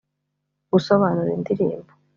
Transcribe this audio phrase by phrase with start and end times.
[0.71, 1.91] Gusobanura indirimbo